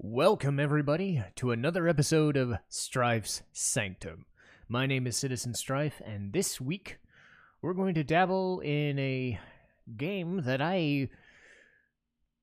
[0.00, 4.26] Welcome, everybody, to another episode of Strife's Sanctum.
[4.68, 6.98] My name is Citizen Strife, and this week
[7.60, 9.40] we're going to dabble in a
[9.96, 11.08] game that I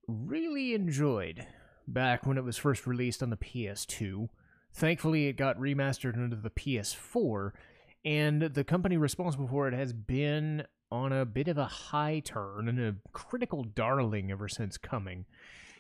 [0.06, 1.48] really enjoyed
[1.88, 4.28] back when it was first released on the PS2.
[4.74, 7.52] Thankfully, it got remastered into the PS4,
[8.04, 12.68] and the company responsible for it has been on a bit of a high turn
[12.68, 15.24] and a critical darling ever since coming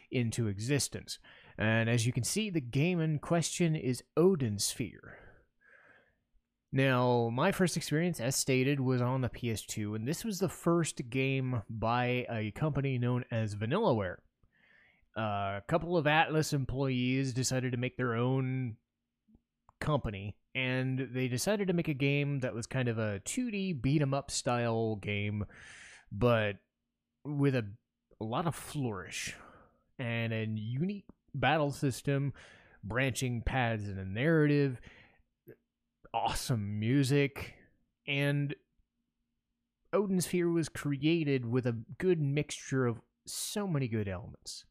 [0.09, 1.19] into existence.
[1.57, 5.17] And as you can see, the game in question is Odin Sphere.
[6.71, 11.09] Now, my first experience, as stated, was on the PS2, and this was the first
[11.09, 14.17] game by a company known as Vanillaware.
[15.17, 18.75] Uh, a couple of Atlus employees decided to make their own
[19.79, 24.01] company, and they decided to make a game that was kind of a 2D beat
[24.01, 25.45] 'em up style game,
[26.11, 26.57] but
[27.23, 27.65] with a,
[28.19, 29.33] a lot of flourish
[29.97, 31.05] and a unique
[31.39, 32.33] battle system,
[32.83, 34.79] branching paths in a narrative,
[36.13, 37.55] awesome music,
[38.07, 38.55] and
[39.91, 44.65] Odin Sphere was created with a good mixture of so many good elements.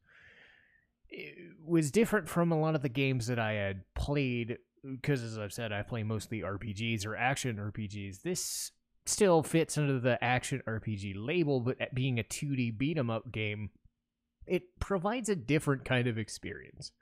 [1.08, 5.38] It was different from a lot of the games that I had played because, as
[5.38, 8.22] I've said, I play mostly RPGs or action RPGs.
[8.22, 8.72] This
[9.06, 13.70] still fits under the action RPG label, but being a 2D beat 'em up game,
[14.46, 16.92] it provides a different kind of experience.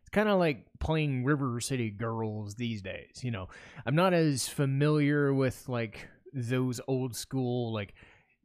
[0.00, 3.22] It's kind of like playing River City Girls these days.
[3.22, 3.48] You know,
[3.84, 7.94] I'm not as familiar with like those old school like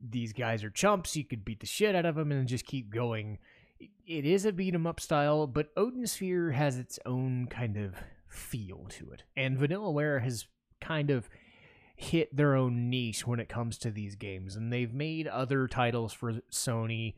[0.02, 1.16] these guys are chumps.
[1.16, 3.38] You could beat the shit out of them and just keep going.
[3.80, 7.96] It is a beat 'em up style, but Odin Sphere has its own kind of
[8.28, 10.48] feel to it, and Vanillaware has
[10.82, 11.30] kind of
[11.96, 16.12] hit their own niche when it comes to these games, and they've made other titles
[16.12, 17.14] for Sony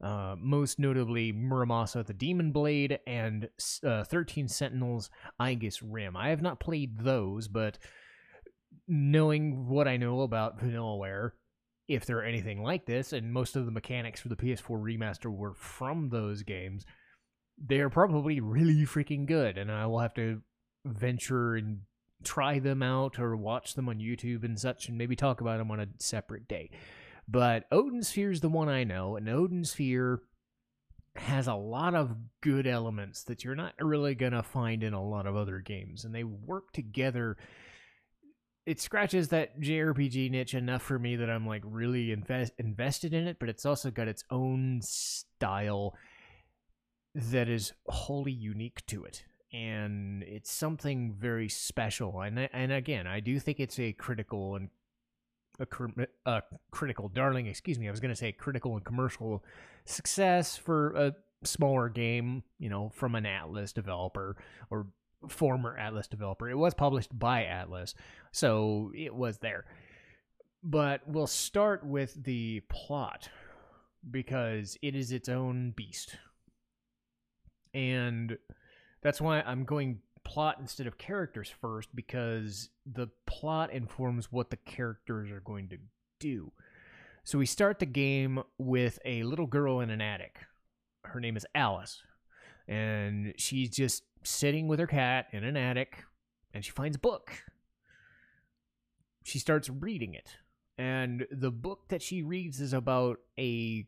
[0.00, 3.48] uh, most notably Muramasa the Demon Blade and
[3.84, 6.16] uh, 13 Sentinels Aegis Rim.
[6.16, 7.78] I have not played those, but
[8.88, 11.32] knowing what I know about Vanillaware,
[11.88, 15.54] if they're anything like this, and most of the mechanics for the PS4 remaster were
[15.54, 16.86] from those games,
[17.58, 20.40] they're probably really freaking good, and I will have to
[20.84, 21.80] venture and
[22.24, 25.70] try them out or watch them on YouTube and such, and maybe talk about them
[25.70, 26.70] on a separate day.
[27.28, 30.22] But Odin Sphere is the one I know, and Odin Sphere
[31.16, 35.04] has a lot of good elements that you're not really going to find in a
[35.04, 37.36] lot of other games, and they work together.
[38.66, 43.26] It scratches that JRPG niche enough for me that I'm like really invest- invested in
[43.26, 45.96] it, but it's also got its own style
[47.14, 53.20] that is wholly unique to it and it's something very special and and again I
[53.20, 54.68] do think it's a critical and
[55.60, 57.88] a, a critical darling, excuse me.
[57.88, 59.44] I was going to say critical and commercial
[59.84, 64.36] success for a smaller game, you know, from an Atlus developer
[64.70, 64.86] or
[65.28, 66.48] former Atlus developer.
[66.48, 67.94] It was published by Atlus,
[68.32, 69.64] so it was there.
[70.62, 73.28] But we'll start with the plot
[74.10, 76.16] because it is its own beast.
[77.72, 78.36] And
[79.02, 84.56] that's why I'm going plot instead of characters first because the plot informs what the
[84.56, 85.78] characters are going to
[86.18, 86.52] do.
[87.24, 90.38] So we start the game with a little girl in an attic.
[91.04, 92.02] Her name is Alice.
[92.68, 96.04] And she's just sitting with her cat in an attic
[96.52, 97.32] and she finds a book.
[99.22, 100.36] She starts reading it.
[100.78, 103.86] And the book that she reads is about a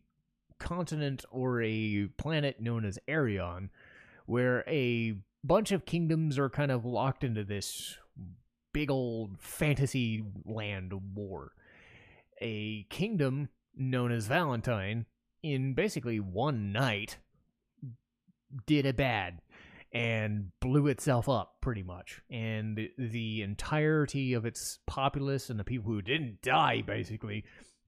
[0.58, 3.70] continent or a planet known as Erion,
[4.26, 5.14] where a
[5.44, 7.96] bunch of kingdoms are kind of locked into this
[8.72, 11.52] big old fantasy land war.
[12.40, 15.06] A kingdom known as Valentine,
[15.42, 17.18] in basically one night,
[18.66, 19.40] did a bad
[19.92, 22.22] and blew itself up pretty much.
[22.30, 27.44] And the, entirety of its populace and the people who didn't die, basically,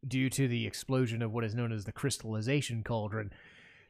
[0.06, 3.32] due to the explosion of what is known as the crystallization cauldron,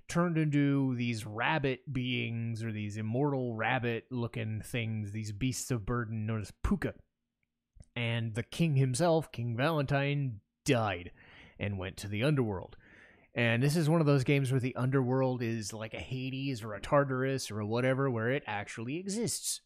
[0.08, 6.26] turned into these rabbit beings or these immortal rabbit looking things, these beasts of burden
[6.26, 6.92] known as Pooka.
[7.96, 11.12] And the king himself, King Valentine, died
[11.58, 12.76] and went to the underworld.
[13.34, 16.74] And this is one of those games where the underworld is like a Hades or
[16.74, 19.60] a Tartarus or whatever, where it actually exists.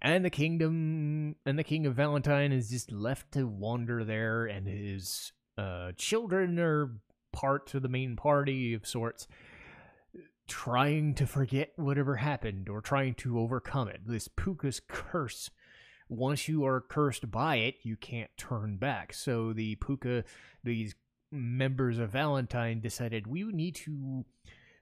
[0.00, 4.68] And the kingdom and the king of Valentine is just left to wander there, and
[4.68, 7.00] his uh, children are
[7.32, 9.26] part of the main party of sorts
[10.48, 14.00] trying to forget whatever happened or trying to overcome it.
[14.06, 15.50] This Pooka's curse.
[16.08, 19.12] Once you are cursed by it, you can't turn back.
[19.12, 20.24] So the Pooka,
[20.64, 20.94] these
[21.30, 24.24] members of Valentine decided we need to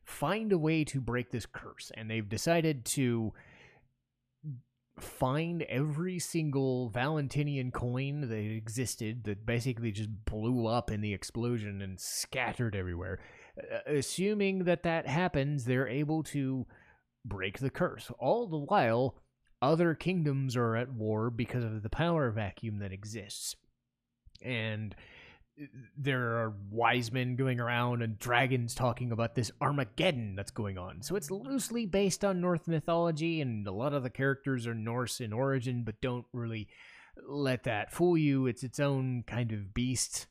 [0.04, 1.90] find a way to break this curse.
[1.94, 3.32] And they've decided to
[4.98, 11.82] find every single Valentinian coin that existed that basically just blew up in the explosion
[11.82, 13.18] and scattered everywhere.
[13.58, 16.66] Uh, assuming that that happens, they're able to
[17.24, 18.10] break the curse.
[18.18, 19.16] All the while,
[19.60, 23.56] other kingdoms are at war because of the power vacuum that exists.
[24.42, 24.94] And
[25.96, 31.02] there are wise men going around and dragons talking about this Armageddon that's going on.
[31.02, 35.20] So it's loosely based on Norse mythology, and a lot of the characters are Norse
[35.20, 36.68] in origin, but don't really
[37.26, 38.46] let that fool you.
[38.46, 40.26] It's its own kind of beast.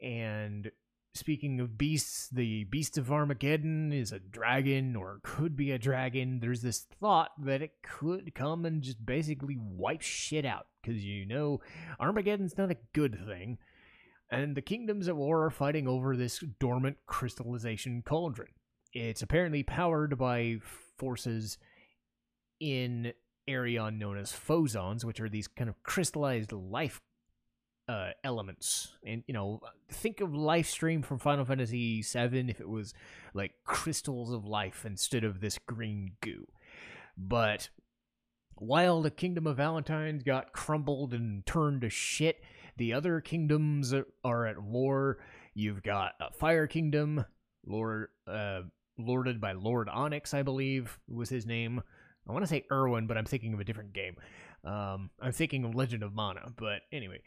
[0.00, 0.70] And
[1.14, 6.38] speaking of beasts, the beast of Armageddon is a dragon or could be a dragon.
[6.40, 11.26] There's this thought that it could come and just basically wipe shit out because you
[11.26, 11.60] know
[11.98, 13.58] Armageddon's not a good thing
[14.34, 18.48] and the kingdoms at war are fighting over this dormant crystallization cauldron.
[18.92, 20.58] It's apparently powered by
[20.96, 21.58] forces
[22.60, 23.12] in
[23.48, 27.00] Erion known as phozons, which are these kind of crystallized life
[27.88, 28.94] uh, elements.
[29.06, 29.60] And, you know,
[29.90, 32.94] think of life stream from Final Fantasy VII if it was
[33.34, 36.46] like crystals of life instead of this green goo.
[37.16, 37.68] But
[38.56, 42.42] while the Kingdom of Valentines got crumbled and turned to shit,
[42.76, 43.94] the other kingdoms
[44.24, 45.18] are at war.
[45.54, 47.24] You've got a Fire Kingdom,
[47.66, 48.62] Lord, uh,
[48.98, 51.82] lorded by Lord Onyx, I believe was his name.
[52.28, 54.16] I want to say Irwin, but I'm thinking of a different game.
[54.64, 57.20] Um, I'm thinking of Legend of Mana, but anyway.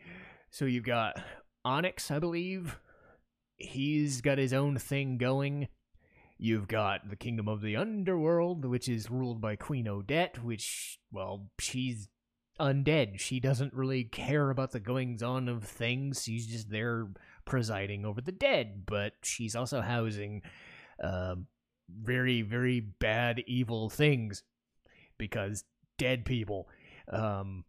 [0.50, 1.22] So you've got
[1.64, 2.80] Onyx, I believe.
[3.58, 5.68] He's got his own thing going.
[6.40, 11.50] You've got the Kingdom of the Underworld, which is ruled by Queen Odette, which, well,
[11.60, 12.10] she's
[12.60, 13.20] undead.
[13.20, 16.24] She doesn't really care about the goings on of things.
[16.24, 17.08] She's just there
[17.46, 20.42] presiding over the dead, but she's also housing
[21.04, 21.36] uh,
[21.90, 24.44] very, very bad, evil things
[25.18, 25.64] because
[25.98, 26.68] dead people.
[27.12, 27.64] Um,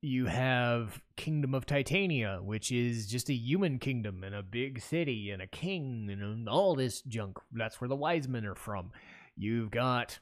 [0.00, 5.30] you have Kingdom of Titania, which is just a human kingdom and a big city
[5.30, 7.38] and a king and all this junk.
[7.52, 8.92] That's where the wise men are from.
[9.36, 10.20] You've got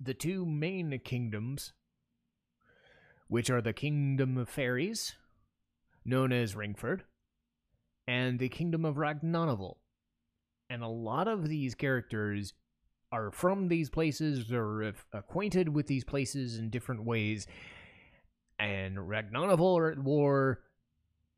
[0.00, 1.72] the two main kingdoms
[3.34, 5.16] which are the Kingdom of Fairies,
[6.04, 7.02] known as Ringford,
[8.06, 9.74] and the Kingdom of Ragnanival.
[10.70, 12.54] And a lot of these characters
[13.10, 17.48] are from these places or acquainted with these places in different ways.
[18.60, 20.60] And Ragnanival are at war,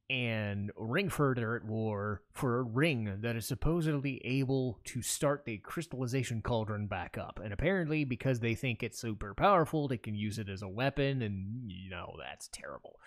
[0.09, 5.59] and Ringford are at war for a ring that is supposedly able to start the
[5.59, 7.41] crystallization cauldron back up.
[7.43, 11.23] And apparently, because they think it's super powerful, they can use it as a weapon,
[11.23, 13.01] and you know, that's terrible.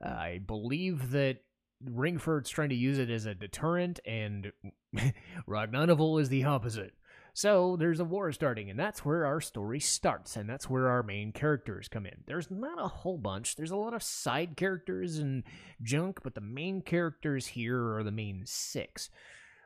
[0.00, 1.38] I believe that
[1.84, 4.52] Ringford's trying to use it as a deterrent, and
[5.48, 6.94] Ragnanival is the opposite.
[7.38, 11.04] So there's a war starting, and that's where our story starts, and that's where our
[11.04, 12.24] main characters come in.
[12.26, 15.44] There's not a whole bunch, there's a lot of side characters and
[15.80, 19.08] junk, but the main characters here are the main six.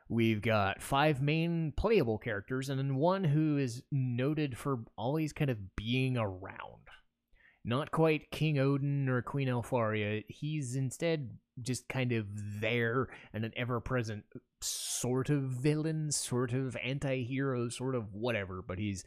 [0.07, 5.49] We've got five main playable characters, and then one who is noted for always kind
[5.49, 6.89] of being around.
[7.65, 10.23] Not quite King Odin or Queen Elfaria.
[10.27, 12.25] He's instead just kind of
[12.61, 14.25] there and an ever present
[14.61, 19.03] sort of villain, sort of anti hero, sort of whatever, but he's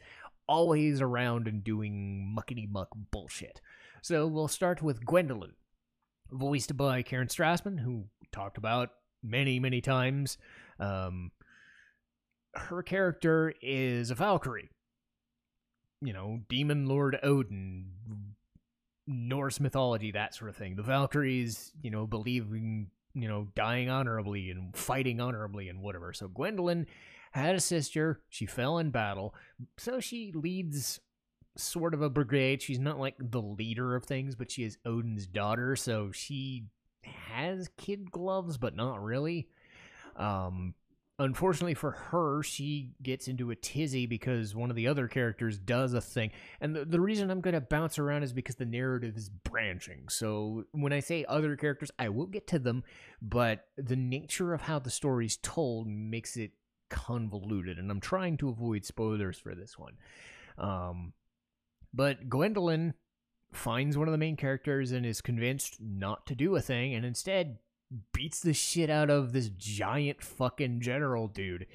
[0.49, 3.61] always around and doing muckety muck bullshit.
[4.03, 5.55] So we'll start with Gwendolyn,
[6.31, 8.91] voiced by Karen Strassman, who talked about
[9.23, 10.39] many, many times.
[10.79, 11.33] Um,
[12.55, 14.71] her character is a Valkyrie.
[16.01, 17.87] You know, Demon Lord Odin,
[19.07, 20.77] Norse mythology, that sort of thing.
[20.77, 26.13] The Valkyries, you know, believing you know, dying honorably and fighting honorably and whatever.
[26.13, 26.87] So Gwendolyn
[27.33, 28.21] had a sister.
[28.29, 29.35] She fell in battle.
[29.79, 31.01] So she leads
[31.57, 32.61] sort of a brigade.
[32.61, 35.77] She's not like the leader of things, but she is Odin's daughter.
[35.77, 36.67] So she
[37.03, 39.49] has kid gloves, but not really.
[40.17, 40.75] Um,
[41.19, 45.95] unfortunately for her, she gets into a tizzy because one of the other characters does
[45.95, 46.31] a thing.
[46.61, 50.09] And the, the reason I'm going to bounce around is because the narrative is branching.
[50.09, 52.85] So when I say other characters, I will get to them,
[53.23, 56.53] but the nature of how the story's told makes it
[56.91, 57.79] convoluted.
[57.79, 59.95] And I'm trying to avoid spoilers for this one.
[60.59, 61.13] Um,
[61.95, 62.95] but Gwendolyn
[63.53, 67.07] finds one of the main characters and is convinced not to do a thing and
[67.07, 67.59] instead
[68.13, 71.67] beats the shit out of this giant fucking general dude.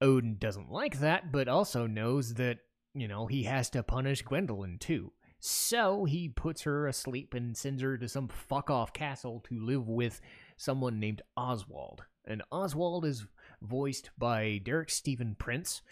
[0.00, 2.58] Odin doesn't like that, but also knows that,
[2.94, 5.12] you know, he has to punish Gwendolyn too.
[5.40, 9.88] So he puts her asleep and sends her to some fuck off castle to live
[9.88, 10.20] with
[10.56, 12.04] someone named Oswald.
[12.26, 13.26] And Oswald is
[13.62, 15.82] voiced by Derek Stephen Prince.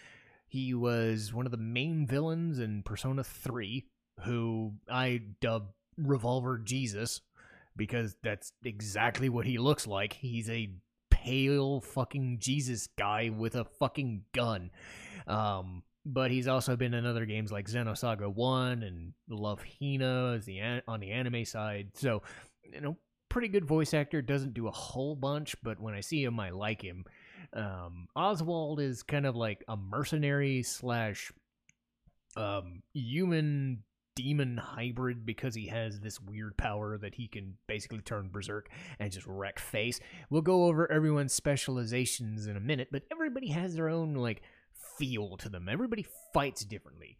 [0.47, 3.85] He was one of the main villains in Persona 3,
[4.21, 7.21] who I dub Revolver Jesus
[7.75, 10.13] because that's exactly what he looks like.
[10.13, 10.71] He's a
[11.09, 14.71] pale fucking Jesus guy with a fucking gun.
[15.27, 20.45] Um, but he's also been in other games like Xenosaga 1 and Love Hina as
[20.45, 21.91] the an- on the anime side.
[21.93, 22.23] So,
[22.63, 22.97] you know,
[23.29, 26.49] pretty good voice actor, doesn't do a whole bunch, but when I see him I
[26.49, 27.05] like him.
[27.53, 31.31] Um, Oswald is kind of like a mercenary slash
[32.35, 33.83] um, human
[34.15, 39.11] demon hybrid because he has this weird power that he can basically turn berserk and
[39.11, 39.99] just wreck face.
[40.29, 44.41] We'll go over everyone's specializations in a minute, but everybody has their own like
[44.97, 45.67] feel to them.
[45.69, 47.17] Everybody fights differently.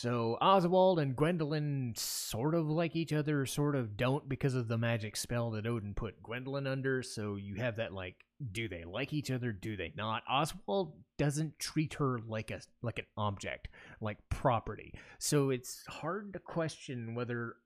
[0.00, 4.78] So Oswald and Gwendolyn sort of like each other, sort of don't because of the
[4.78, 7.02] magic spell that Odin put Gwendolyn under.
[7.02, 8.16] So you have that like,
[8.50, 9.52] do they like each other?
[9.52, 10.22] Do they not?
[10.26, 13.68] Oswald doesn't treat her like a like an object,
[14.00, 14.94] like property.
[15.18, 17.56] So it's hard to question whether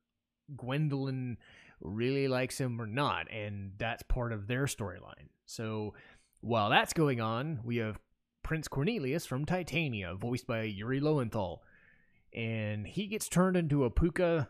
[0.56, 1.36] Gwendolyn
[1.80, 5.28] really likes him or not, and that's part of their storyline.
[5.46, 5.94] So
[6.40, 8.00] while that's going on, we have
[8.42, 11.62] Prince Cornelius from Titania, voiced by Yuri Lowenthal
[12.34, 14.48] and he gets turned into a pooka,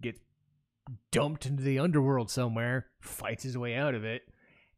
[0.00, 0.20] gets
[1.12, 4.22] dumped into the underworld somewhere, fights his way out of it,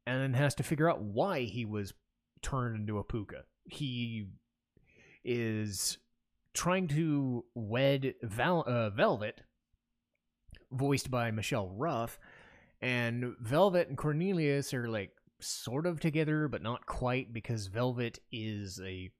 [0.06, 1.94] and then has to figure out why he was
[2.42, 3.42] turned into a pooka.
[3.64, 4.26] He
[5.24, 5.98] is
[6.52, 9.40] trying to wed Val- uh, Velvet,
[10.70, 12.18] voiced by Michelle Ruff,
[12.80, 18.80] and Velvet and Cornelius are like sort of together, but not quite because Velvet is
[18.84, 19.10] a,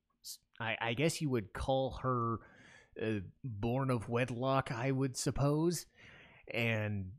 [0.60, 2.38] I, I guess you would call her
[3.00, 5.86] uh, born of wedlock, I would suppose,
[6.52, 7.10] and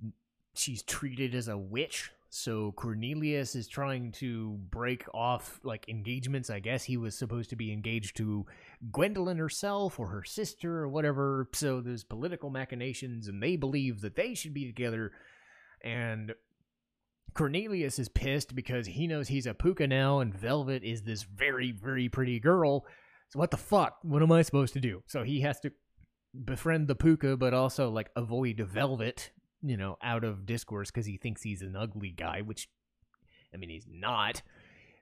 [0.53, 2.12] she's treated as a witch.
[2.30, 6.50] So Cornelius is trying to break off like engagements.
[6.50, 8.48] I guess he was supposed to be engaged to
[8.92, 11.48] Gwendolyn herself or her sister or whatever.
[11.53, 15.12] So there's political machinations, and they believe that they should be together.
[15.84, 16.34] And
[17.36, 21.72] Cornelius is pissed because he knows he's a pooka now, and Velvet is this very,
[21.72, 22.86] very pretty girl
[23.34, 23.98] so what the fuck?
[24.04, 25.02] What am I supposed to do?
[25.08, 25.72] So he has to
[26.46, 29.32] befriend the pooka, but also like avoid Velvet,
[29.63, 32.70] you know, out of discourse because he thinks he's an ugly guy, which
[33.52, 34.44] I mean he's not.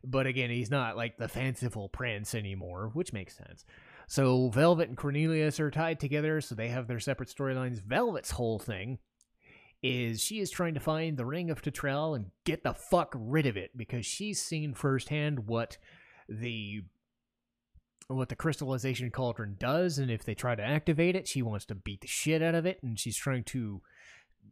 [0.02, 3.66] But again, he's not like the fanciful prince anymore, which makes sense.
[4.08, 7.84] So Velvet and Cornelius are tied together, so they have their separate storylines.
[7.84, 9.00] Velvet's whole thing
[9.84, 13.46] is she is trying to find the ring of Titrel and get the fuck rid
[13.46, 15.78] of it because she's seen firsthand what
[16.30, 16.84] the
[18.16, 21.76] what the crystallization cauldron does, and if they try to activate it, she wants to
[21.76, 23.82] beat the shit out of it, and she's trying to,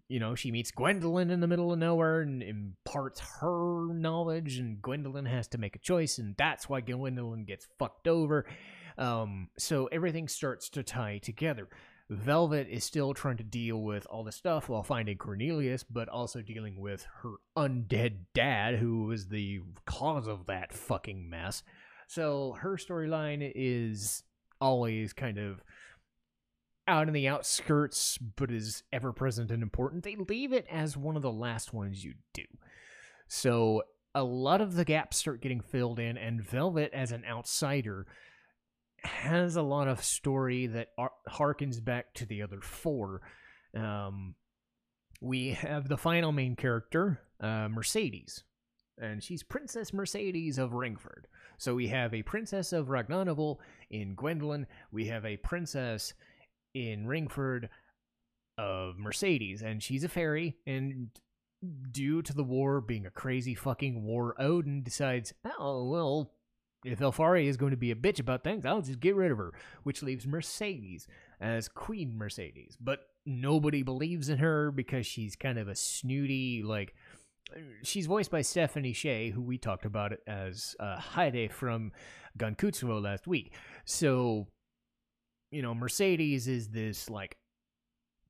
[0.07, 4.81] you know, she meets Gwendolyn in the middle of nowhere and imparts her knowledge, and
[4.81, 8.45] Gwendolyn has to make a choice, and that's why Gwendolyn gets fucked over.
[8.97, 11.69] Um, so everything starts to tie together.
[12.09, 16.41] Velvet is still trying to deal with all the stuff while finding Cornelius, but also
[16.41, 21.61] dealing with her undead dad, who was the cause of that fucking mess.
[22.09, 24.23] So her storyline is
[24.59, 25.61] always kind of
[26.87, 30.03] out in the outskirts, but is ever present and important.
[30.03, 32.45] They leave it as one of the last ones you do.
[33.27, 33.83] So
[34.15, 38.07] a lot of the gaps start getting filled in, and Velvet, as an outsider,
[39.03, 43.21] has a lot of story that ar- harkens back to the other four.
[43.77, 44.33] Um,
[45.21, 48.45] we have the final main character, uh, Mercedes,
[48.99, 51.25] and she's Princess Mercedes of Ringford.
[51.57, 53.57] So we have a princess of Ragnanival
[53.89, 54.67] in Gwendolyn.
[54.91, 56.13] We have a princess
[56.73, 57.69] in Ringford
[58.57, 60.57] of Mercedes, and she's a fairy.
[60.67, 61.09] And
[61.91, 66.31] due to the war being a crazy fucking war, Odin decides, oh, well,
[66.85, 69.37] if Elfaria is going to be a bitch about things, I'll just get rid of
[69.37, 69.51] her,
[69.83, 71.07] which leaves Mercedes
[71.41, 72.77] as Queen Mercedes.
[72.79, 76.95] But nobody believes in her because she's kind of a snooty, like,
[77.83, 81.91] she's voiced by Stephanie Sheh, who we talked about as uh, Haydée from
[82.37, 83.53] Gankutsuou last week.
[83.85, 84.47] So,
[85.51, 87.37] you know, Mercedes is this like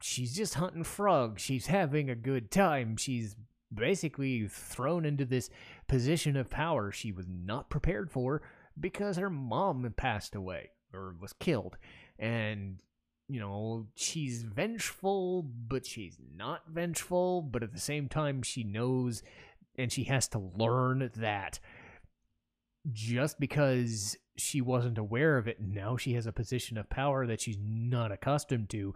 [0.02, 1.42] she's just hunting frogs.
[1.42, 2.98] She's having a good time.
[2.98, 3.36] She's
[3.74, 5.50] basically thrown into this
[5.88, 8.42] position of power she was not prepared for
[8.80, 11.78] because her mom passed away or was killed.
[12.18, 12.82] And
[13.30, 17.44] you know, she's vengeful, but she's not vengeful.
[17.44, 19.22] But at the same time, she knows
[19.78, 21.60] and she has to learn that
[22.92, 27.40] just because she wasn't aware of it, now she has a position of power that
[27.40, 28.94] she's not accustomed to.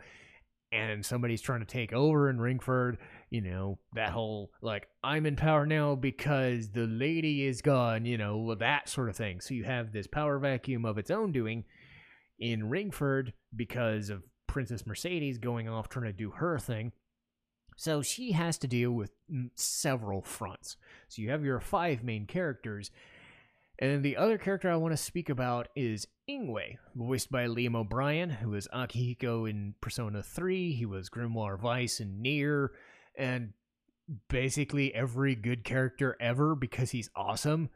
[0.74, 2.98] and somebody's trying to take over in Ringford,
[3.30, 8.18] you know, that whole like I'm in power now because the lady is gone, you
[8.18, 9.40] know, that sort of thing.
[9.40, 11.64] So you have this power vacuum of its own doing
[12.40, 16.92] in Ringford because of Princess Mercedes going off trying to do her thing.
[17.76, 20.78] So she has to deal with mm, several fronts.
[21.08, 22.92] So you have your five main characters.
[23.80, 28.30] And the other character I want to speak about is Ingway, voiced by Liam O'Brien,
[28.30, 30.74] who was Akihiko in Persona 3.
[30.74, 32.70] He was Grimoire Weiss in NieR,
[33.18, 33.54] and
[34.30, 37.70] basically every good character ever because he's awesome.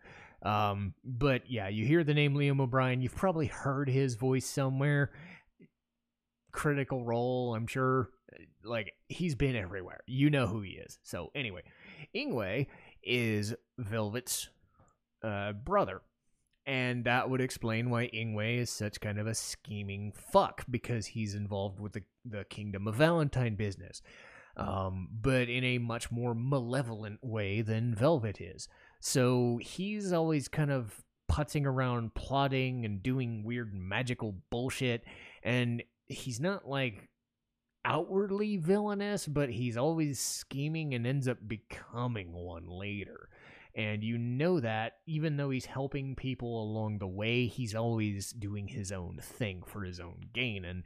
[0.44, 5.12] Um, but yeah, you hear the name Liam O'Brien, you've probably heard his voice somewhere.
[6.52, 8.10] Critical Role, I'm sure.
[8.64, 10.02] Like, he's been everywhere.
[10.06, 11.00] You know who he is.
[11.04, 11.64] So, anyway,
[12.16, 12.68] Ingway
[13.04, 14.50] is Velvet's
[15.24, 16.02] uh, brother.
[16.66, 21.34] And that would explain why Ingway is such kind of a scheming fuck because he's
[21.34, 24.02] involved with the, the Kingdom of Valentine business.
[24.58, 28.68] Um, but in a much more malevolent way than Velvet is.
[29.00, 35.04] So he's always kind of putzing around, plotting and doing weird magical bullshit.
[35.44, 37.10] And he's not like
[37.86, 43.30] outwardly villainous, but he's always scheming and ends up becoming one later.
[43.76, 48.68] And you know that even though he's helping people along the way, he's always doing
[48.68, 50.66] his own thing for his own gain.
[50.66, 50.84] And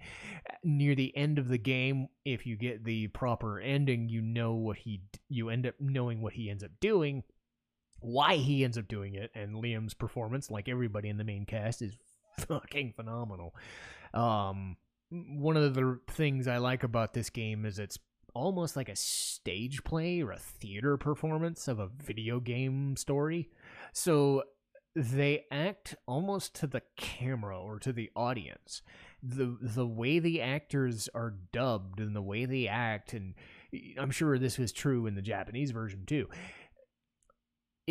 [0.50, 4.56] uh, near the end of the game, if you get the proper ending, you know
[4.56, 7.24] what he you end up knowing what he ends up doing,
[8.02, 11.82] why he ends up doing it, and Liam's performance, like everybody in the main cast,
[11.82, 11.96] is
[12.40, 13.56] fucking phenomenal.
[14.14, 14.78] Um,
[15.10, 18.00] one of the things I like about this game is it's
[18.34, 23.50] almost like a stage play or a theater performance of a video game story.
[23.94, 24.44] So
[24.96, 28.82] they act almost to the camera or to the audience.
[29.24, 33.36] The the way the actors are dubbed and the way they act and
[33.98, 36.28] I'm sure this was true in the Japanese version too.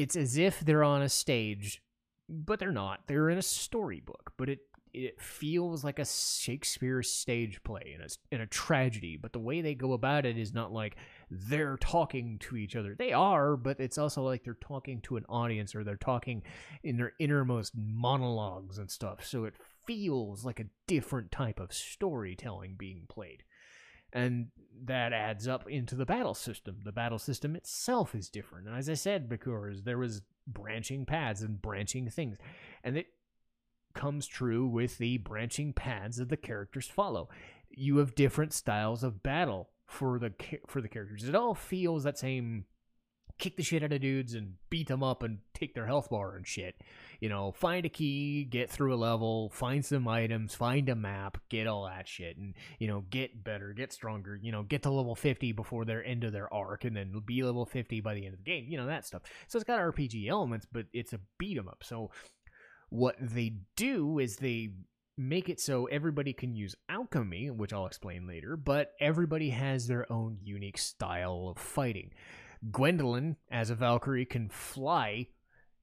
[0.00, 1.82] It's as if they're on a stage,
[2.26, 3.00] but they're not.
[3.06, 4.60] They're in a storybook, but it
[4.92, 9.60] it feels like a Shakespeare stage play in a, in a tragedy, but the way
[9.60, 10.96] they go about it is not like
[11.30, 12.96] they're talking to each other.
[12.98, 16.42] They are, but it's also like they're talking to an audience or they're talking
[16.82, 19.24] in their innermost monologues and stuff.
[19.24, 19.54] So it
[19.86, 23.44] feels like a different type of storytelling being played.
[24.12, 24.48] And
[24.84, 26.78] that adds up into the battle system.
[26.84, 28.66] The battle system itself is different.
[28.66, 32.38] And as I said, because there was branching paths and branching things.
[32.82, 33.06] And it
[33.94, 37.28] comes true with the branching paths that the characters follow.
[37.68, 40.32] You have different styles of battle for the
[40.66, 41.24] for the characters.
[41.24, 42.64] It all feels that same
[43.40, 46.36] kick the shit out of dudes and beat them up and take their health bar
[46.36, 46.76] and shit.
[47.18, 51.38] You know, find a key, get through a level, find some items, find a map,
[51.48, 54.38] get all that shit, and you know, get better, get stronger.
[54.40, 57.42] You know, get to level fifty before they're end of their arc, and then be
[57.42, 58.66] level fifty by the end of the game.
[58.68, 59.22] You know that stuff.
[59.48, 61.82] So it's got RPG elements, but it's a beat 'em up.
[61.82, 62.10] So
[62.90, 64.70] what they do is they
[65.16, 70.10] make it so everybody can use alchemy, which I'll explain later, but everybody has their
[70.10, 72.10] own unique style of fighting.
[72.70, 75.28] Gwendolyn, as a Valkyrie, can fly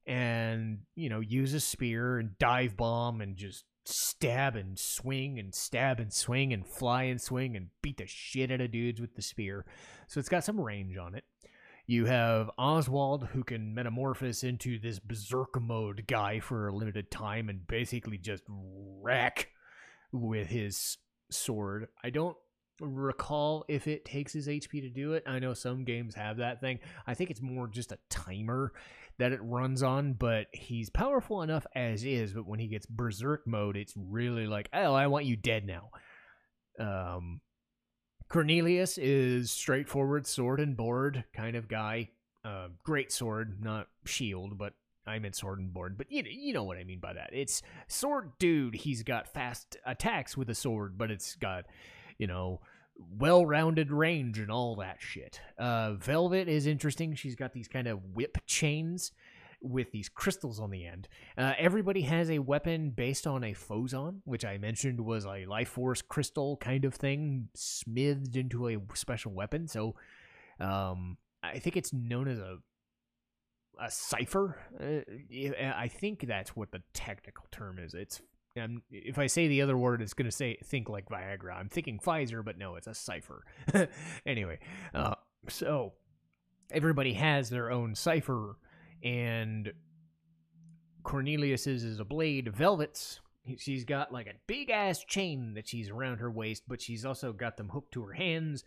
[0.05, 5.55] and, you know, use a spear and dive bomb and just stab and swing and
[5.55, 9.15] stab and swing and fly and swing and beat the shit out of dudes with
[9.15, 9.65] the spear.
[10.07, 11.23] So it's got some range on it.
[11.85, 17.47] You have Oswald, who can metamorphose into this berserk mode guy for a limited time
[17.47, 19.47] and basically just wreck
[20.11, 20.97] with his
[21.31, 21.87] sword.
[22.03, 22.35] I don't
[22.79, 25.23] recall if it takes his HP to do it.
[25.27, 26.79] I know some games have that thing.
[27.05, 28.73] I think it's more just a timer
[29.19, 32.33] that it runs on, but he's powerful enough as is.
[32.33, 35.89] But when he gets berserk mode, it's really like, oh, I want you dead now.
[36.79, 37.41] Um,
[38.29, 42.09] Cornelius is straightforward sword and board kind of guy.
[42.43, 44.73] Uh, great sword, not shield, but
[45.05, 45.97] I meant sword and board.
[45.97, 47.29] But you know, you know what I mean by that.
[47.31, 48.75] It's sword dude.
[48.75, 51.65] He's got fast attacks with a sword, but it's got,
[52.17, 52.62] you know,
[53.17, 55.39] well-rounded range and all that shit.
[55.58, 57.15] Uh, Velvet is interesting.
[57.15, 59.12] She's got these kind of whip chains
[59.62, 61.08] with these crystals on the end.
[61.38, 65.69] Uh, everybody has a weapon based on a Phozon, which I mentioned was a life
[65.69, 69.67] force crystal kind of thing, smithed into a special weapon.
[69.67, 69.95] So
[70.60, 72.58] um, I think it's known as a
[73.80, 74.58] a Psypher.
[74.80, 77.93] Uh, I think that's what the technical term is.
[77.93, 78.21] It's
[78.57, 81.55] um, if I say the other word, it's gonna say think like Viagra.
[81.55, 83.43] I'm thinking Pfizer, but no, it's a Psypher.
[84.25, 84.59] anyway,
[84.93, 85.15] uh,
[85.49, 85.93] so
[86.71, 88.57] everybody has their own Psypher
[89.03, 89.71] and
[91.03, 92.53] Cornelius's is a blade.
[92.53, 93.21] Velvet's
[93.57, 97.31] She's got like a big ass chain that she's around her waist, but she's also
[97.31, 98.63] got them hooked to her hands.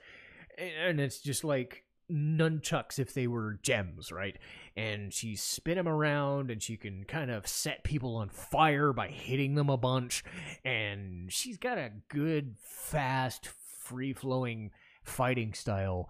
[0.59, 4.37] And it's just like nunchucks if they were gems, right?
[4.77, 9.09] And she spin them around and she can kind of set people on fire by
[9.09, 10.25] hitting them a bunch.
[10.65, 13.49] And she's got a good, fast,
[13.81, 14.71] free flowing
[15.03, 16.09] fighting style.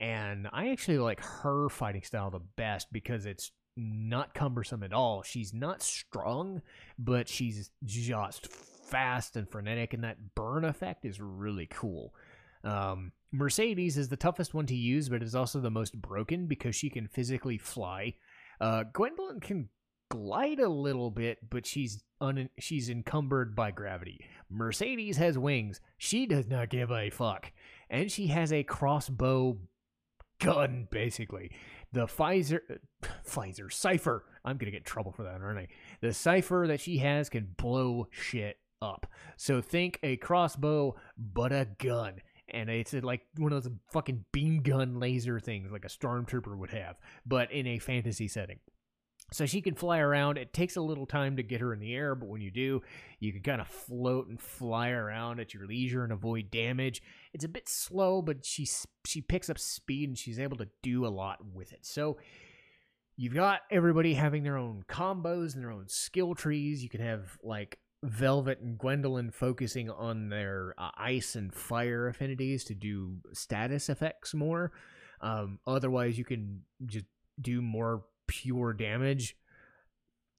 [0.00, 5.22] And I actually like her fighting style the best because it's not cumbersome at all.
[5.22, 6.62] She's not strong,
[6.98, 8.48] but she's just
[8.88, 12.14] fast and frenetic, and that burn effect is really cool.
[12.64, 16.74] Um, Mercedes is the toughest one to use, but is also the most broken because
[16.74, 18.14] she can physically fly.
[18.60, 19.68] Uh, Gwendolyn can
[20.10, 24.20] glide a little bit, but she's un- she's encumbered by gravity.
[24.50, 25.80] Mercedes has wings.
[25.98, 27.52] She does not give a fuck,
[27.90, 29.58] and she has a crossbow
[30.40, 31.50] gun, basically.
[31.92, 32.60] The Pfizer,
[33.26, 34.24] Pfizer Psypher.
[34.44, 35.68] I'm gonna get trouble for that, aren't I?
[36.00, 39.06] The Psypher that she has can blow shit up.
[39.36, 42.20] So think a crossbow, but a gun.
[42.52, 46.56] And it's uh, like one of those fucking beam gun laser things like a stormtrooper
[46.56, 48.58] would have, but in a fantasy setting.
[49.30, 50.38] So she can fly around.
[50.38, 52.80] It takes a little time to get her in the air, but when you do,
[53.20, 57.02] you can kind of float and fly around at your leisure and avoid damage.
[57.34, 58.66] It's a bit slow, but she
[59.06, 61.84] she picks up speed and she's able to do a lot with it.
[61.84, 62.16] So
[63.16, 66.82] you've got everybody having their own combos and their own skill trees.
[66.82, 72.64] You can have like Velvet and Gwendolyn focusing on their uh, ice and fire affinities
[72.64, 74.72] to do status effects more.
[75.20, 77.06] Um, otherwise, you can just
[77.40, 79.36] do more pure damage.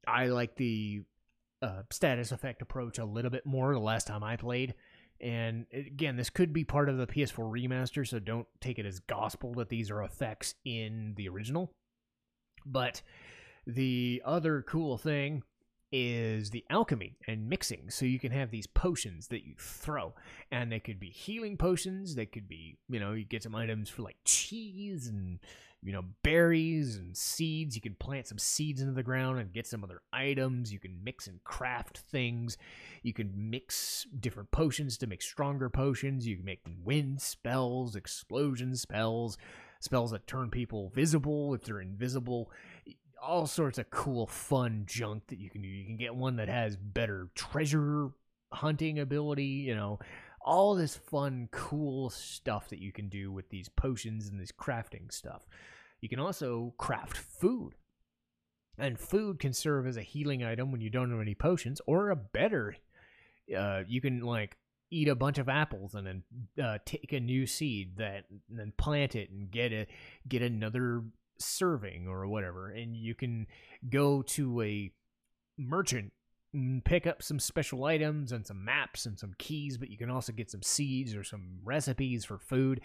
[0.07, 1.03] I like the
[1.61, 4.73] uh, status effect approach a little bit more the last time I played.
[5.21, 9.01] And again, this could be part of the PS4 remaster, so don't take it as
[9.01, 11.73] gospel that these are effects in the original.
[12.65, 13.01] But
[13.67, 15.43] the other cool thing
[15.91, 17.89] is the alchemy and mixing.
[17.89, 20.13] So you can have these potions that you throw,
[20.51, 22.15] and they could be healing potions.
[22.15, 25.39] They could be, you know, you get some items for like cheese and
[25.81, 27.75] you know, berries and seeds.
[27.75, 30.73] You can plant some seeds into the ground and get some other items.
[30.73, 32.57] You can mix and craft things.
[33.01, 36.27] You can mix different potions to make stronger potions.
[36.27, 39.37] You can make wind spells, explosion spells,
[39.79, 42.51] spells that turn people visible if they're invisible.
[43.21, 45.67] All sorts of cool, fun junk that you can do.
[45.67, 48.11] You can get one that has better treasure
[48.51, 49.99] hunting ability, you know
[50.41, 55.11] all this fun, cool stuff that you can do with these potions and this crafting
[55.11, 55.43] stuff.
[56.01, 57.75] You can also craft food.
[58.77, 62.09] And food can serve as a healing item when you don't have any potions, or
[62.09, 62.77] a better,
[63.55, 64.57] uh, you can like
[64.89, 66.23] eat a bunch of apples and then
[66.63, 69.85] uh, take a new seed that and then plant it and get a
[70.27, 71.03] get another
[71.39, 73.47] serving or whatever, and you can
[73.89, 74.91] go to a
[75.57, 76.11] merchant
[76.53, 80.09] and pick up some special items and some maps and some keys, but you can
[80.09, 82.81] also get some seeds or some recipes for food.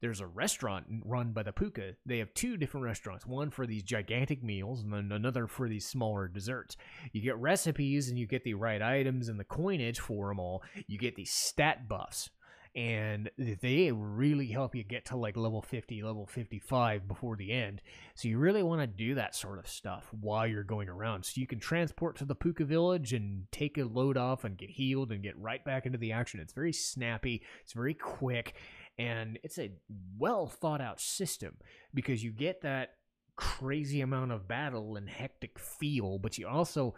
[0.00, 1.94] There's a restaurant run by the Pooka.
[2.04, 5.86] They have two different restaurants, one for these gigantic meals and then another for these
[5.86, 6.76] smaller desserts.
[7.12, 10.62] You get recipes and you get the right items and the coinage for them all.
[10.86, 12.28] You get these stat buffs
[12.76, 17.80] and they really help you get to like level 50 level 55 before the end.
[18.14, 21.24] So you really want to do that sort of stuff while you're going around.
[21.24, 24.68] So you can transport to the pooka village and take a load off and get
[24.68, 26.38] healed and get right back into the action.
[26.38, 28.54] It's very snappy it's very quick
[28.98, 29.70] and it's a
[30.18, 31.56] well thought out system
[31.94, 32.90] because you get that
[33.36, 36.94] crazy amount of battle and hectic feel but you also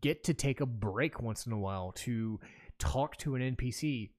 [0.00, 2.38] get to take a break once in a while to
[2.78, 4.10] talk to an npc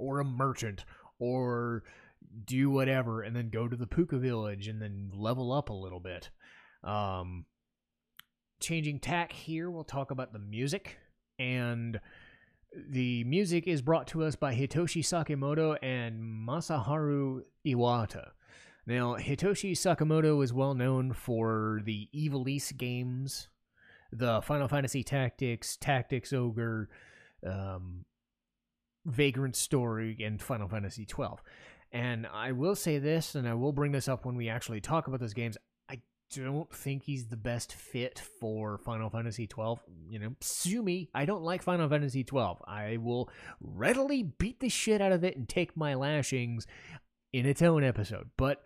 [0.00, 0.84] or a merchant
[1.18, 1.84] or
[2.44, 6.00] do whatever and then go to the Pooka village and then level up a little
[6.00, 6.30] bit.
[6.82, 7.46] Um,
[8.60, 10.98] changing tack here, we'll talk about the music.
[11.38, 12.00] And
[12.88, 18.30] the music is brought to us by Hitoshi Sakamoto and Masaharu Iwata.
[18.86, 23.48] Now, Hitoshi Sakamoto is well known for the Ivalice games,
[24.12, 26.88] the Final Fantasy Tactics, Tactics Ogre,
[27.46, 28.04] um,
[29.10, 31.36] Vagrant Story and Final Fantasy XII.
[31.92, 35.08] And I will say this, and I will bring this up when we actually talk
[35.08, 35.56] about those games.
[35.88, 36.00] I
[36.32, 39.74] don't think he's the best fit for Final Fantasy XII.
[40.08, 41.10] You know, sue me.
[41.12, 42.54] I don't like Final Fantasy XII.
[42.66, 43.28] I will
[43.60, 46.66] readily beat the shit out of it and take my lashings
[47.32, 48.30] in its own episode.
[48.36, 48.64] But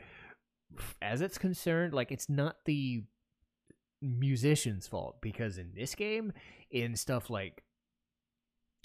[1.00, 3.04] as it's concerned, like, it's not the
[4.02, 6.33] musician's fault because in this game,
[6.70, 7.63] in stuff like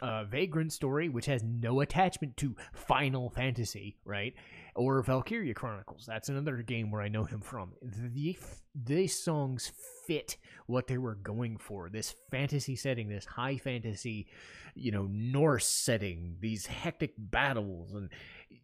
[0.01, 4.33] uh, Vagrant Story, which has no attachment to Final Fantasy, right?
[4.75, 6.05] Or Valkyria Chronicles.
[6.07, 7.73] That's another game where I know him from.
[7.81, 8.37] The,
[8.75, 9.71] these songs
[10.07, 11.89] fit what they were going for.
[11.89, 14.27] This fantasy setting, this high fantasy,
[14.75, 18.09] you know, Norse setting, these hectic battles, and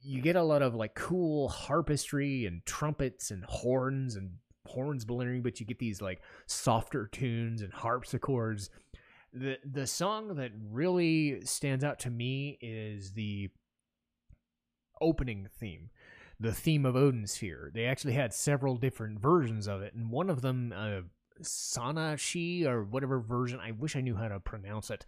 [0.02, 4.32] you get a lot of like cool harpistry and trumpets and horns and
[4.66, 8.70] horns blaring, but you get these like softer tunes and harpsichords
[9.36, 13.50] the the song that really stands out to me is the
[15.02, 15.90] opening theme
[16.40, 17.72] the theme of Odin Sphere.
[17.74, 21.02] They actually had several different versions of it, and one of them, uh,
[21.42, 25.06] Sanashi or whatever version, I wish I knew how to pronounce it.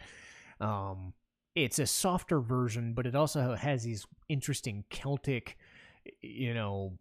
[0.60, 1.14] Um,
[1.56, 5.58] it's a softer version, but it also has these interesting Celtic,
[6.22, 6.98] you know,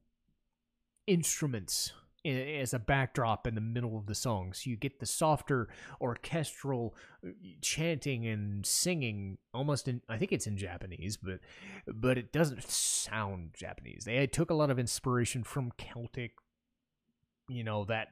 [1.06, 1.92] instruments
[2.26, 4.52] as a backdrop in the middle of the song.
[4.52, 5.68] So you get the softer
[6.00, 6.94] orchestral
[7.26, 11.40] uh, chanting and singing almost in I think it's in Japanese, but
[11.86, 14.04] but it doesn't sound Japanese.
[14.04, 16.32] They took a lot of inspiration from Celtic
[17.48, 18.08] you know that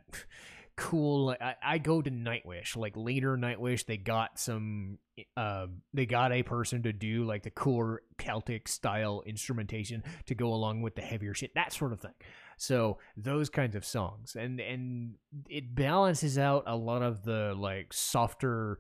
[0.76, 4.98] cool I, I go to nightwish like later nightwish they got some
[5.36, 10.52] uh they got a person to do like the cooler celtic style instrumentation to go
[10.52, 12.14] along with the heavier shit that sort of thing
[12.56, 15.14] so those kinds of songs, and and
[15.48, 18.78] it balances out a lot of the like softer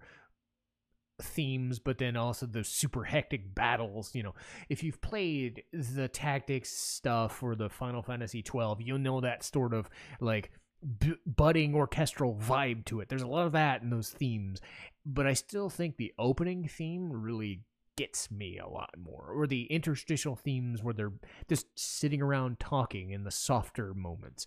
[1.22, 4.14] themes, but then also the super hectic battles.
[4.14, 4.34] You know,
[4.68, 9.74] if you've played the tactics stuff or the Final Fantasy twelve, you'll know that sort
[9.74, 9.88] of
[10.20, 10.50] like
[10.98, 13.08] b- budding orchestral vibe to it.
[13.08, 14.60] There's a lot of that in those themes,
[15.06, 17.62] but I still think the opening theme really
[17.96, 19.32] gets me a lot more.
[19.34, 21.12] Or the interstitial themes where they're
[21.48, 24.46] just sitting around talking in the softer moments.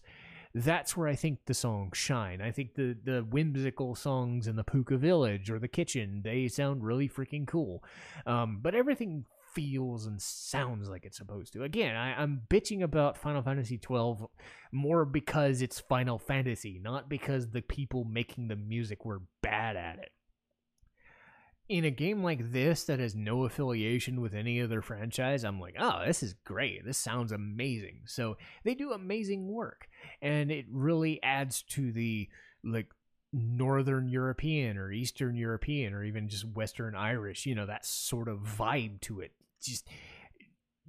[0.54, 2.42] That's where I think the songs shine.
[2.42, 6.84] I think the, the whimsical songs in the Pooka Village or the Kitchen, they sound
[6.84, 7.84] really freaking cool.
[8.26, 11.64] Um, but everything feels and sounds like it's supposed to.
[11.64, 14.28] Again, I, am bitching about Final Fantasy twelve
[14.72, 20.00] more because it's Final Fantasy, not because the people making the music were bad at
[20.00, 20.12] it
[21.70, 25.76] in a game like this that has no affiliation with any other franchise, I'm like,
[25.78, 26.86] oh, this is great.
[26.86, 28.02] This sounds amazing.
[28.06, 29.88] So they do amazing work,
[30.22, 32.30] and it really adds to the
[32.64, 32.88] like
[33.34, 38.40] northern European or Eastern European or even just Western Irish, you know, that sort of
[38.40, 39.32] vibe to it.
[39.62, 39.88] Just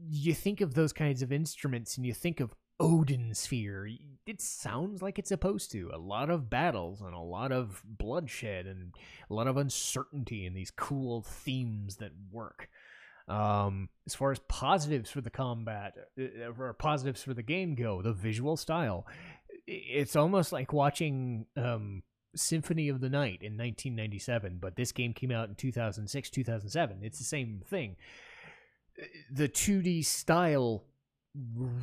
[0.09, 3.89] you think of those kinds of instruments and you think of Odin sphere.
[4.27, 5.91] It sounds like it's supposed to.
[5.93, 8.95] A lot of battles and a lot of bloodshed and
[9.29, 12.69] a lot of uncertainty and these cool themes that work.
[13.27, 18.01] Um, as far as positives for the combat uh, or positives for the game go,
[18.01, 19.07] the visual style,
[19.67, 22.03] it's almost like watching um,
[22.35, 26.99] Symphony of the Night in 1997, but this game came out in 2006, 2007.
[27.03, 27.97] It's the same thing.
[29.31, 30.85] The 2D style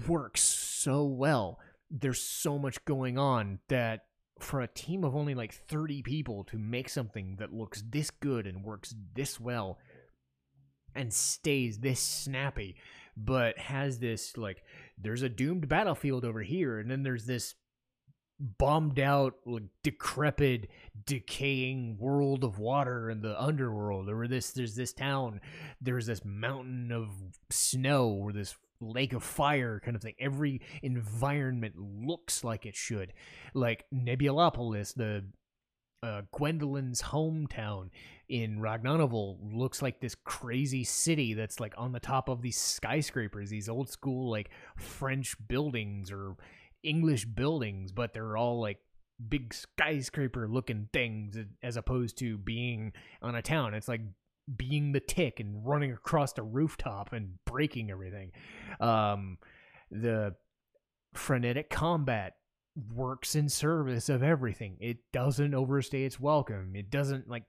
[0.07, 1.59] works so well.
[1.89, 4.01] There's so much going on that
[4.39, 8.45] for a team of only like 30 people to make something that looks this good
[8.45, 9.79] and works this well
[10.93, 12.75] and stays this snappy
[13.15, 14.63] but has this like
[14.97, 17.55] there's a doomed battlefield over here and then there's this
[18.39, 20.69] bombed out like decrepit
[21.05, 25.39] decaying world of water in the underworld or this there's this town
[25.79, 27.07] there's this mountain of
[27.49, 30.15] snow or this lake of fire kind of thing.
[30.19, 33.13] Every environment looks like it should.
[33.53, 35.25] Like Nebulapolis, the
[36.03, 37.89] uh, Gwendolyn's hometown
[38.29, 43.49] in Ragnarok looks like this crazy city that's like on the top of these skyscrapers,
[43.49, 46.35] these old school like French buildings or
[46.83, 48.79] English buildings, but they're all like
[49.29, 53.73] big skyscraper looking things as opposed to being on a town.
[53.73, 54.01] It's like
[54.55, 58.31] being the tick and running across the rooftop and breaking everything.
[58.79, 59.37] Um,
[59.89, 60.35] the
[61.13, 62.33] frenetic combat
[62.93, 64.77] works in service of everything.
[64.79, 66.75] It doesn't overstay its welcome.
[66.75, 67.43] It doesn't like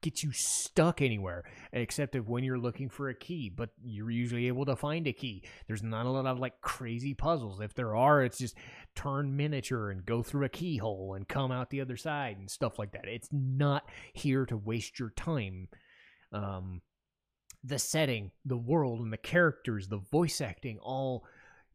[0.00, 4.48] get you stuck anywhere except if when you're looking for a key but you're usually
[4.48, 7.94] able to find a key there's not a lot of like crazy puzzles if there
[7.94, 8.56] are it's just
[8.94, 12.78] turn miniature and go through a keyhole and come out the other side and stuff
[12.78, 13.06] like that.
[13.06, 15.68] It's not here to waste your time.
[16.32, 16.82] Um
[17.62, 21.24] the setting the world and the characters the voice acting all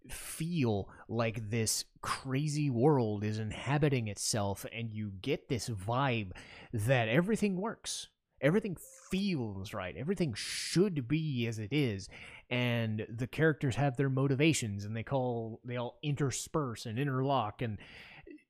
[0.09, 6.31] feel like this crazy world is inhabiting itself and you get this vibe
[6.73, 8.07] that everything works
[8.45, 8.77] everything
[9.11, 12.07] feels right everything should be as it is
[12.49, 17.77] and the characters have their motivations and they call they all intersperse and interlock and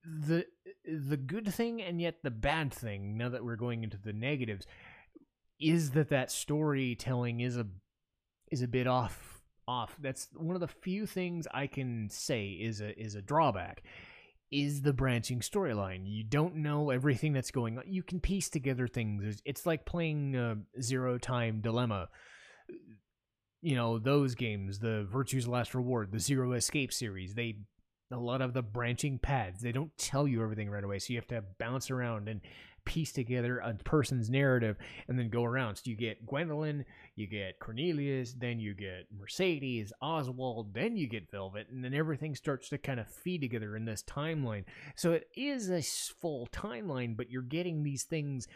[0.05, 0.45] the
[0.85, 4.67] the good thing and yet the bad thing now that we're going into the negatives
[5.59, 7.65] is that that storytelling is a
[8.51, 9.35] is a bit off
[9.67, 9.95] off.
[9.99, 13.83] That's one of the few things I can say is a is a drawback.
[14.51, 16.03] Is the branching storyline?
[16.05, 17.83] You don't know everything that's going on.
[17.87, 19.41] You can piece together things.
[19.43, 22.09] It's like playing uh, Zero Time Dilemma.
[23.61, 27.33] You know those games, the Virtue's Last Reward, the Zero Escape series.
[27.33, 27.57] They
[28.11, 29.61] a lot of the branching paths.
[29.61, 32.41] They don't tell you everything right away, so you have to bounce around and
[32.85, 35.75] piece together a person's narrative and then go around.
[35.75, 41.31] So you get Gwendolyn, you get Cornelius, then you get Mercedes, Oswald, then you get
[41.31, 44.63] Velvet, and then everything starts to kind of feed together in this timeline.
[44.95, 48.47] So it is a full timeline, but you're getting these things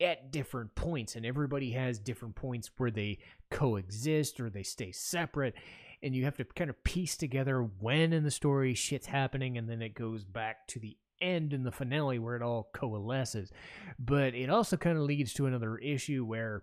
[0.00, 3.18] at different points, and everybody has different points where they
[3.50, 5.54] coexist or they stay separate.
[6.02, 9.70] And you have to kind of piece together when in the story shit's happening, and
[9.70, 13.50] then it goes back to the end in the finale where it all coalesces.
[13.98, 16.62] But it also kind of leads to another issue where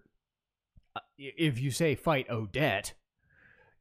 [0.95, 2.93] uh, if you say fight Odette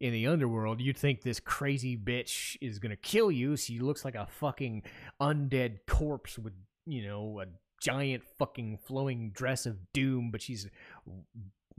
[0.00, 3.56] in the underworld, you'd think this crazy bitch is going to kill you.
[3.56, 4.82] She looks like a fucking
[5.20, 6.54] undead corpse with,
[6.86, 7.46] you know, a
[7.80, 10.68] giant fucking flowing dress of doom, but she's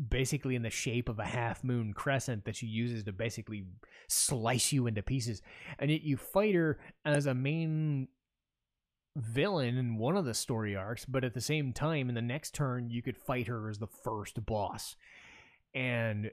[0.09, 3.65] basically in the shape of a half moon crescent that she uses to basically
[4.07, 5.41] slice you into pieces.
[5.79, 8.07] And yet you fight her as a main
[9.15, 12.53] villain in one of the story arcs, but at the same time, in the next
[12.53, 14.95] turn, you could fight her as the first boss.
[15.73, 16.31] And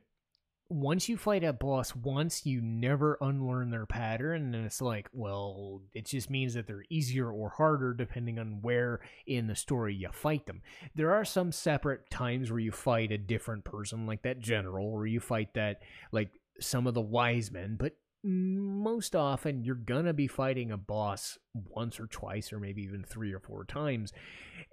[0.71, 5.81] once you fight a boss once, you never unlearn their pattern, and it's like, well,
[5.95, 10.11] it just means that they're easier or harder depending on where in the story you
[10.12, 10.61] fight them.
[10.95, 15.07] There are some separate times where you fight a different person, like that general, or
[15.07, 15.81] you fight that,
[16.12, 17.97] like some of the wise men, but
[18.29, 23.33] most often you're gonna be fighting a boss once or twice or maybe even three
[23.33, 24.12] or four times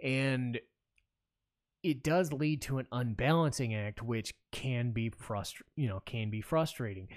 [0.04, 0.60] and
[1.84, 6.41] it does lead to an unbalancing act which can be frust- you know can be
[6.41, 7.08] frustrating.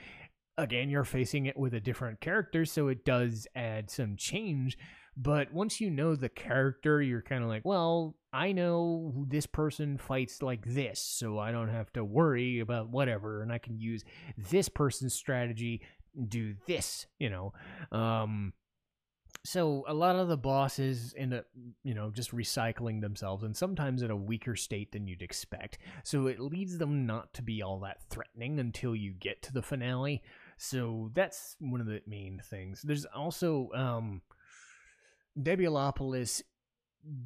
[0.56, 4.78] Again you're facing it with a different character so it does add some change
[5.16, 9.98] but once you know the character you're kind of like well i know this person
[9.98, 14.04] fights like this so i don't have to worry about whatever and i can use
[14.36, 15.82] this person's strategy
[16.28, 17.52] do this, you know.
[17.92, 18.52] Um,
[19.44, 21.46] so a lot of the bosses end up,
[21.82, 25.78] you know, just recycling themselves and sometimes in a weaker state than you'd expect.
[26.02, 29.62] So it leads them not to be all that threatening until you get to the
[29.62, 30.22] finale.
[30.56, 32.82] So that's one of the main things.
[32.82, 34.22] There's also um
[35.38, 36.42] Nebulapolis,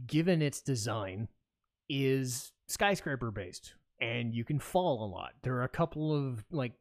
[0.07, 1.29] given its design,
[1.89, 3.75] is skyscraper based.
[4.01, 5.33] And you can fall a lot.
[5.43, 6.73] There are a couple of like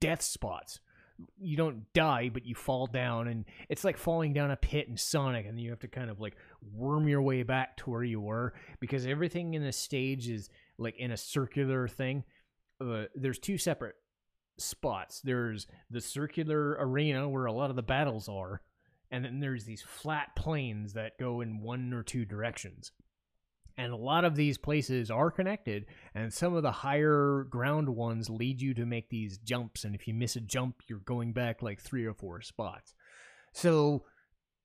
[0.00, 0.80] death spots
[1.38, 4.96] you don't die, but you fall down, and it's like falling down a pit in
[4.96, 6.36] Sonic, and you have to kind of like
[6.74, 10.48] worm your way back to where you were because everything in the stage is
[10.78, 12.24] like in a circular thing.
[12.80, 13.94] Uh, there's two separate
[14.58, 15.20] spots.
[15.20, 18.62] There's the circular arena where a lot of the battles are,
[19.10, 22.92] and then there's these flat plains that go in one or two directions.
[23.76, 28.28] And a lot of these places are connected, and some of the higher ground ones
[28.28, 29.84] lead you to make these jumps.
[29.84, 32.94] And if you miss a jump, you're going back like three or four spots.
[33.52, 34.04] So,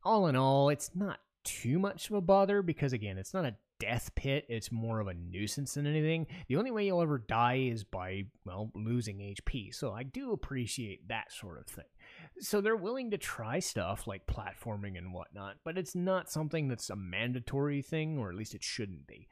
[0.03, 3.55] all in all, it's not too much of a bother because, again, it's not a
[3.79, 4.45] death pit.
[4.49, 6.27] It's more of a nuisance than anything.
[6.47, 9.73] The only way you'll ever die is by, well, losing HP.
[9.73, 11.85] So, I do appreciate that sort of thing
[12.39, 16.89] so they're willing to try stuff like platforming and whatnot, but it's not something that's
[16.89, 19.28] a mandatory thing, or at least it shouldn't be.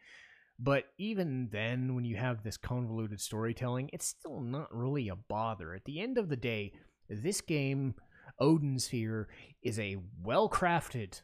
[0.57, 5.73] But even then, when you have this convoluted storytelling, it's still not really a bother.
[5.73, 6.73] At the end of the day,
[7.09, 7.95] this game,
[8.39, 9.27] Odin Sphere,
[9.61, 11.21] is a well crafted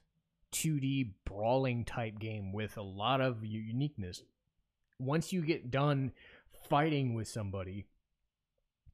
[0.54, 4.24] 2D brawling type game with a lot of uniqueness.
[5.00, 6.12] Once you get done
[6.70, 7.86] fighting with somebody,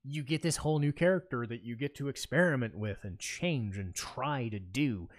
[0.09, 3.93] you get this whole new character that you get to experiment with and change and
[3.93, 5.09] try to do.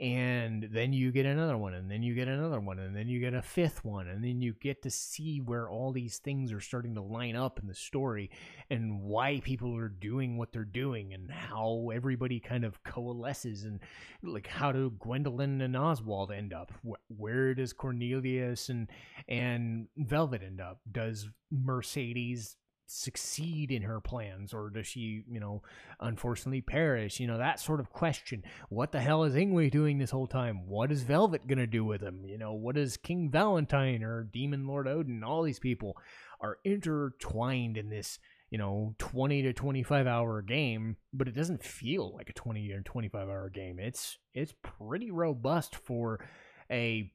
[0.00, 3.18] And then you get another one, and then you get another one, and then you
[3.18, 6.60] get a fifth one, and then you get to see where all these things are
[6.60, 8.30] starting to line up in the story
[8.70, 13.80] and why people are doing what they're doing and how everybody kind of coalesces and
[14.22, 16.70] like how do Gwendolyn and Oswald end up?
[17.08, 18.88] Where does Cornelius and
[19.26, 20.78] and Velvet end up?
[20.92, 22.54] Does Mercedes
[22.90, 25.62] succeed in her plans or does she you know
[26.00, 27.20] unfortunately perish?
[27.20, 28.42] You know that sort of question.
[28.68, 30.66] What the hell is Ingway doing this whole time?
[30.66, 32.24] What is velvet gonna do with him?
[32.26, 35.96] You know what is king valentine or demon lord odin all these people
[36.40, 38.18] are intertwined in this
[38.50, 42.80] you know 20 to 25 hour game but it doesn't feel like a 20 or
[42.80, 43.78] 25 hour game.
[43.78, 46.24] It's it's pretty robust for
[46.70, 47.12] a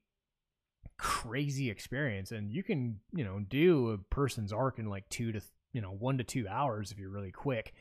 [0.98, 5.42] crazy experience and you can you know do a person's arc in like two to
[5.74, 7.74] you know one to two hours if you're really quick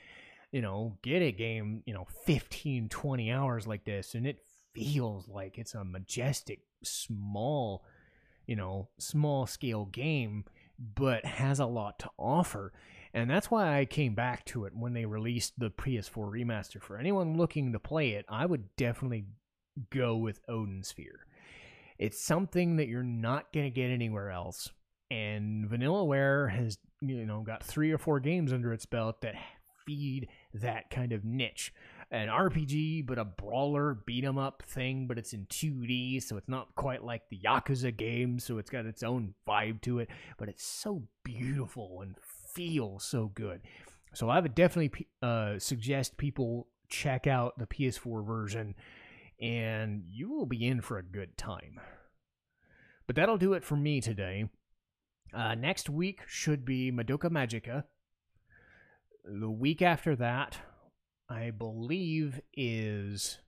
[0.50, 4.38] you know get a game you know 15 20 hours like this and it
[4.74, 7.84] feels like it's a majestic small
[8.46, 10.44] you know small scale game
[10.78, 12.72] but has a lot to offer
[13.14, 16.80] and that's why I came back to it when they released the PS4 remaster.
[16.80, 19.26] For anyone looking to play it, I would definitely
[19.90, 21.26] go with Odin Sphere.
[21.98, 24.70] It's something that you're not going to get anywhere else.
[25.12, 29.34] And Vanillaware has, you know, got three or four games under its belt that
[29.84, 31.70] feed that kind of niche.
[32.10, 36.48] An RPG, but a brawler beat 'em up thing, but it's in 2D, so it's
[36.48, 40.08] not quite like the Yakuza game, so it's got its own vibe to it,
[40.38, 42.16] but it's so beautiful and
[42.54, 43.60] feels so good.
[44.14, 48.74] So I would definitely uh, suggest people check out the PS4 version
[49.40, 51.80] and you will be in for a good time.
[53.06, 54.48] But that'll do it for me today.
[55.34, 57.84] Uh, next week should be Madoka Magica.
[59.24, 60.58] The week after that,
[61.28, 63.38] I believe, is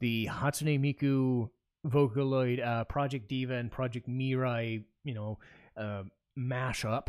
[0.00, 1.50] the Hatsune Miku
[1.86, 5.38] Vocaloid uh, Project Diva and Project Mirai, you know,
[5.76, 6.04] uh,
[6.38, 7.08] mashup.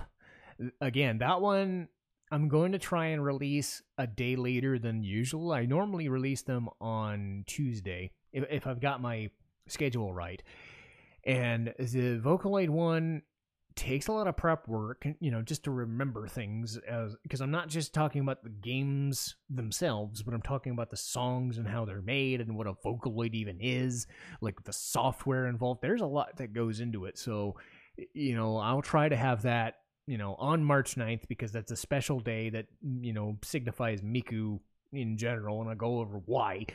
[0.82, 1.88] Again, that one
[2.32, 5.52] I'm going to try and release a day later than usual.
[5.52, 9.30] I normally release them on Tuesday if, if I've got my
[9.68, 10.42] schedule right.
[11.26, 13.22] And the Vocaloid one
[13.76, 17.52] takes a lot of prep work, you know, just to remember things as because I'm
[17.52, 21.86] not just talking about the games themselves, but I'm talking about the songs and how
[21.86, 24.08] they're made and what a Vocaloid even is,
[24.42, 25.82] like the software involved.
[25.82, 27.18] There's a lot that goes into it.
[27.18, 27.56] So,
[28.14, 31.78] you know, I'll try to have that you know, on March 9th because that's a
[31.78, 34.60] special day that, you know, signifies Miku
[34.92, 36.66] in general, and I'll go over why.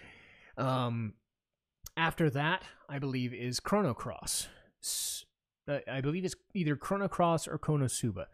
[0.57, 1.15] Um,
[1.97, 4.49] after that, I believe, is Chrono Cross.
[5.69, 8.27] Uh, I believe it's either Chrono Cross or Konosuba.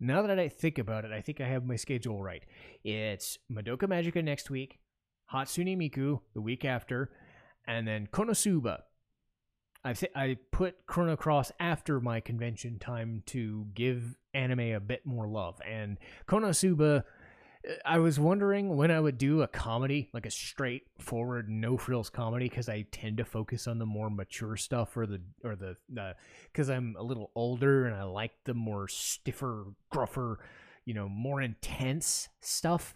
[0.00, 2.44] Now that I think about it, I think I have my schedule right.
[2.82, 4.78] It's Madoka Magica next week,
[5.32, 7.10] Hatsune Miku the week after,
[7.66, 8.80] and then Konosuba
[9.84, 15.06] I th- I put Chrono Cross after my convention time to give anime a bit
[15.06, 15.58] more love.
[15.66, 17.04] And Konosuba,
[17.84, 22.48] I was wondering when I would do a comedy, like a straightforward, no frills comedy,
[22.48, 25.76] because I tend to focus on the more mature stuff or the or the
[26.44, 30.38] because I'm a little older and I like the more stiffer, gruffer,
[30.84, 32.94] you know, more intense stuff.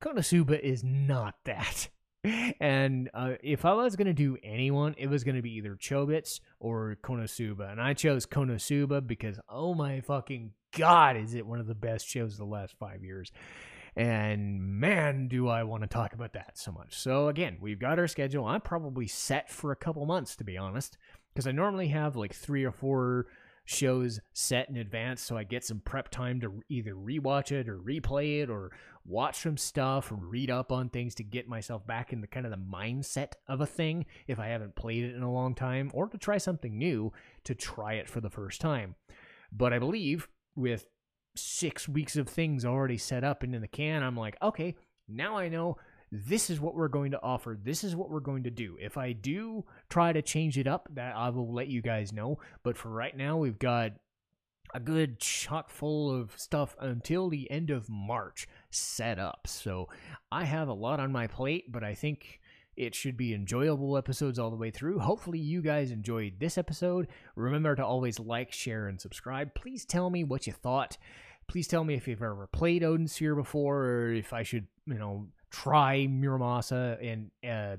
[0.00, 1.88] Konosuba is not that
[2.60, 5.74] and uh, if I was going to do anyone, it was going to be either
[5.74, 7.70] Chobits or Konosuba.
[7.70, 12.06] And I chose Konosuba because, oh my fucking God, is it one of the best
[12.06, 13.32] shows of the last five years.
[14.00, 16.98] And man, do I want to talk about that so much.
[16.98, 18.46] So, again, we've got our schedule.
[18.46, 20.96] I'm probably set for a couple months, to be honest,
[21.34, 23.26] because I normally have like three or four
[23.66, 27.76] shows set in advance so I get some prep time to either rewatch it or
[27.76, 28.72] replay it or
[29.04, 32.46] watch some stuff or read up on things to get myself back in the kind
[32.46, 35.90] of the mindset of a thing if I haven't played it in a long time
[35.92, 37.12] or to try something new
[37.44, 38.94] to try it for the first time.
[39.52, 40.26] But I believe
[40.56, 40.86] with
[41.36, 44.76] 6 weeks of things already set up and in the can I'm like, okay,
[45.08, 45.76] now I know
[46.12, 47.56] this is what we're going to offer.
[47.62, 48.76] This is what we're going to do.
[48.80, 52.40] If I do try to change it up, that I will let you guys know.
[52.64, 53.92] But for right now, we've got
[54.74, 59.46] a good chock full of stuff until the end of March set up.
[59.46, 59.88] So
[60.32, 62.39] I have a lot on my plate, but I think
[62.80, 65.00] it should be enjoyable episodes all the way through.
[65.00, 67.08] Hopefully, you guys enjoyed this episode.
[67.36, 69.54] Remember to always like, share, and subscribe.
[69.54, 70.96] Please tell me what you thought.
[71.46, 74.94] Please tell me if you've ever played Odin Sphere before, or if I should, you
[74.94, 77.76] know, try Muramasa and uh,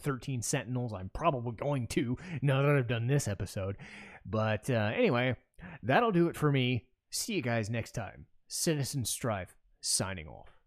[0.00, 0.94] 13 Sentinels.
[0.94, 3.76] I'm probably going to now that I've done this episode.
[4.24, 5.36] But uh, anyway,
[5.82, 6.86] that'll do it for me.
[7.10, 8.26] See you guys next time.
[8.46, 10.57] Citizen Strife signing off.